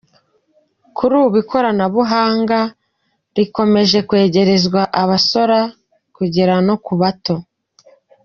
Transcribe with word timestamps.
Kuri 0.97 1.13
ubu 1.23 1.35
ikoranabuhanga 1.43 2.59
rikomeje 3.37 3.99
kwegerezwa 4.09 4.81
abasora 5.01 5.59
kugera 6.15 6.55
no 6.67 6.75
ku 6.85 6.93
bato. 7.01 7.35